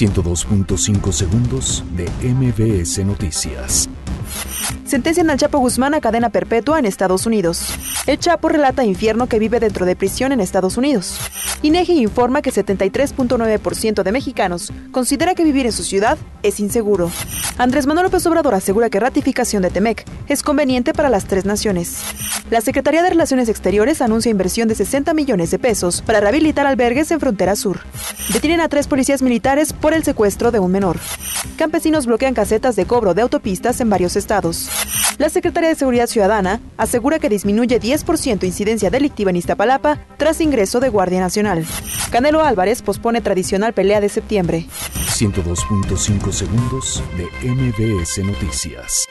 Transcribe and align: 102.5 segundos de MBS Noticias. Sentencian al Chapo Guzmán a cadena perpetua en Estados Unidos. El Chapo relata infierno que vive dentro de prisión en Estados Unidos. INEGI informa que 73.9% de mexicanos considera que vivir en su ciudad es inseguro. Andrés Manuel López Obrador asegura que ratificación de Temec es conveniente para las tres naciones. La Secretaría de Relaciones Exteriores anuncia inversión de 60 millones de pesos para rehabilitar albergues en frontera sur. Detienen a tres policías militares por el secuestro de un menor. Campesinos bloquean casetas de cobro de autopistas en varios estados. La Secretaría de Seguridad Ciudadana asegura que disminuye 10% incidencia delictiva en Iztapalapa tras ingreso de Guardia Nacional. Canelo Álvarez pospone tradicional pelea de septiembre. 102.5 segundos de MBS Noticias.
102.5 0.00 1.12
segundos 1.12 1.84
de 1.94 2.08
MBS 2.26 3.04
Noticias. 3.04 3.86
Sentencian 4.86 5.28
al 5.28 5.36
Chapo 5.36 5.58
Guzmán 5.58 5.92
a 5.92 6.00
cadena 6.00 6.30
perpetua 6.30 6.78
en 6.78 6.86
Estados 6.86 7.26
Unidos. 7.26 7.74
El 8.06 8.18
Chapo 8.18 8.48
relata 8.48 8.82
infierno 8.82 9.28
que 9.28 9.38
vive 9.38 9.60
dentro 9.60 9.84
de 9.84 9.96
prisión 9.96 10.32
en 10.32 10.40
Estados 10.40 10.78
Unidos. 10.78 11.20
INEGI 11.60 12.00
informa 12.00 12.40
que 12.40 12.50
73.9% 12.50 14.02
de 14.02 14.12
mexicanos 14.12 14.72
considera 14.90 15.34
que 15.34 15.44
vivir 15.44 15.66
en 15.66 15.72
su 15.72 15.84
ciudad 15.84 16.16
es 16.42 16.60
inseguro. 16.60 17.10
Andrés 17.58 17.86
Manuel 17.86 18.06
López 18.06 18.24
Obrador 18.24 18.54
asegura 18.54 18.88
que 18.88 19.00
ratificación 19.00 19.62
de 19.62 19.68
Temec 19.68 20.06
es 20.28 20.42
conveniente 20.42 20.94
para 20.94 21.10
las 21.10 21.26
tres 21.26 21.44
naciones. 21.44 21.98
La 22.50 22.60
Secretaría 22.60 23.04
de 23.04 23.10
Relaciones 23.10 23.48
Exteriores 23.48 24.02
anuncia 24.02 24.28
inversión 24.28 24.66
de 24.66 24.74
60 24.74 25.14
millones 25.14 25.52
de 25.52 25.60
pesos 25.60 26.02
para 26.02 26.18
rehabilitar 26.18 26.66
albergues 26.66 27.12
en 27.12 27.20
frontera 27.20 27.54
sur. 27.54 27.78
Detienen 28.32 28.60
a 28.60 28.68
tres 28.68 28.88
policías 28.88 29.22
militares 29.22 29.72
por 29.72 29.94
el 29.94 30.02
secuestro 30.02 30.50
de 30.50 30.58
un 30.58 30.72
menor. 30.72 30.98
Campesinos 31.56 32.06
bloquean 32.06 32.34
casetas 32.34 32.74
de 32.74 32.86
cobro 32.86 33.14
de 33.14 33.22
autopistas 33.22 33.80
en 33.80 33.88
varios 33.88 34.16
estados. 34.16 34.68
La 35.18 35.28
Secretaría 35.28 35.68
de 35.68 35.76
Seguridad 35.76 36.08
Ciudadana 36.08 36.60
asegura 36.76 37.20
que 37.20 37.28
disminuye 37.28 37.80
10% 37.80 38.42
incidencia 38.42 38.90
delictiva 38.90 39.30
en 39.30 39.36
Iztapalapa 39.36 40.00
tras 40.16 40.40
ingreso 40.40 40.80
de 40.80 40.88
Guardia 40.88 41.20
Nacional. 41.20 41.64
Canelo 42.10 42.42
Álvarez 42.42 42.82
pospone 42.82 43.20
tradicional 43.20 43.74
pelea 43.74 44.00
de 44.00 44.08
septiembre. 44.08 44.66
102.5 44.96 46.32
segundos 46.32 47.00
de 47.16 47.48
MBS 47.48 48.18
Noticias. 48.24 49.06